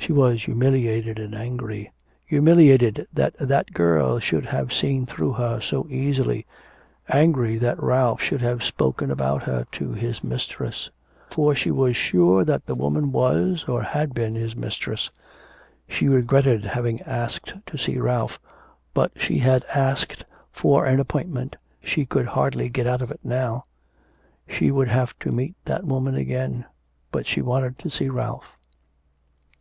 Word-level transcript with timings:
She 0.00 0.12
was 0.12 0.42
humiliated 0.42 1.20
and 1.20 1.32
angry, 1.32 1.92
humiliated 2.26 3.06
that 3.12 3.38
that 3.38 3.72
girl 3.72 4.18
should 4.18 4.46
have 4.46 4.72
seen 4.72 5.06
through 5.06 5.34
her 5.34 5.60
so 5.60 5.86
easily, 5.88 6.44
angry 7.08 7.56
that 7.58 7.80
Ralph 7.80 8.20
should 8.20 8.40
have 8.42 8.64
spoken 8.64 9.12
about 9.12 9.44
her 9.44 9.68
to 9.70 9.92
his 9.92 10.24
mistress; 10.24 10.90
for 11.30 11.54
she 11.54 11.70
was 11.70 11.96
sure 11.96 12.44
that 12.44 12.66
the 12.66 12.74
woman 12.74 13.12
was, 13.12 13.64
or 13.68 13.80
had 13.84 14.12
been, 14.12 14.34
his 14.34 14.56
mistress. 14.56 15.08
She 15.88 16.08
regretted 16.08 16.64
having 16.64 17.00
asked 17.02 17.54
to 17.66 17.78
see 17.78 17.96
Ralph, 17.96 18.40
but 18.92 19.12
she 19.14 19.38
had 19.38 19.64
asked 19.72 20.24
for 20.50 20.84
an 20.84 20.98
appointment, 20.98 21.54
she 21.80 22.04
could 22.04 22.26
hardly 22.26 22.68
get 22.70 22.88
out 22.88 23.02
of 23.02 23.12
it 23.12 23.20
now.... 23.22 23.66
She 24.48 24.72
would 24.72 24.88
have 24.88 25.16
to 25.20 25.30
meet 25.30 25.54
that 25.66 25.84
woman 25.84 26.16
again, 26.16 26.64
but 27.12 27.28
she 27.28 27.40
wanted 27.40 27.78
to 27.78 27.88
see 27.88 28.08
Ralph. 28.08 28.56